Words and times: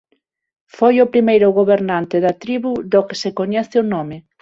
Foi 0.77 0.95
o 0.99 1.09
primeiro 1.13 1.47
gobernante 1.59 2.17
da 2.25 2.33
tribo 2.43 2.71
do 2.91 3.01
que 3.07 3.15
se 3.21 3.29
coñece 3.39 3.75
o 3.83 3.87
nome. 3.93 4.17